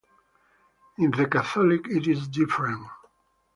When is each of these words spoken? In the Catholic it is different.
In 0.97 1.11
the 1.11 1.27
Catholic 1.27 1.87
it 1.87 2.07
is 2.07 2.27
different. 2.27 2.87